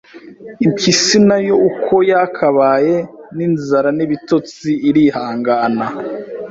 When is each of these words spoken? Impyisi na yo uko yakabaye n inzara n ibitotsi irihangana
Impyisi 0.65 1.17
na 1.27 1.37
yo 1.47 1.55
uko 1.69 1.93
yakabaye 2.11 2.95
n 3.35 3.37
inzara 3.47 3.89
n 3.97 3.99
ibitotsi 4.05 4.69
irihangana 4.89 5.85